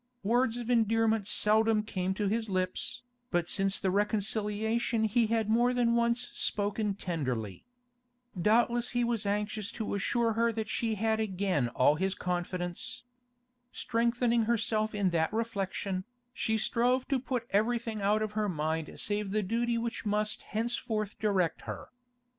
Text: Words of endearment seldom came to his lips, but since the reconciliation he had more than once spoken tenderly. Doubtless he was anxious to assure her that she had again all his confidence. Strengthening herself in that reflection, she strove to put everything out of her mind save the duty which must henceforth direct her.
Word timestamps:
Words 0.23 0.57
of 0.57 0.71
endearment 0.71 1.27
seldom 1.27 1.83
came 1.83 2.15
to 2.15 2.27
his 2.27 2.49
lips, 2.49 3.03
but 3.29 3.47
since 3.47 3.79
the 3.79 3.91
reconciliation 3.91 5.03
he 5.03 5.27
had 5.27 5.47
more 5.47 5.75
than 5.75 5.93
once 5.93 6.31
spoken 6.33 6.95
tenderly. 6.95 7.65
Doubtless 8.35 8.89
he 8.97 9.03
was 9.03 9.27
anxious 9.27 9.71
to 9.73 9.93
assure 9.93 10.33
her 10.33 10.51
that 10.53 10.67
she 10.67 10.95
had 10.95 11.19
again 11.19 11.67
all 11.67 11.97
his 11.97 12.15
confidence. 12.15 13.03
Strengthening 13.71 14.45
herself 14.45 14.95
in 14.95 15.11
that 15.11 15.31
reflection, 15.31 16.05
she 16.33 16.57
strove 16.57 17.07
to 17.09 17.19
put 17.19 17.45
everything 17.51 18.01
out 18.01 18.23
of 18.23 18.31
her 18.31 18.49
mind 18.49 18.99
save 18.99 19.29
the 19.29 19.43
duty 19.43 19.77
which 19.77 20.03
must 20.03 20.41
henceforth 20.41 21.19
direct 21.19 21.61
her. 21.69 21.89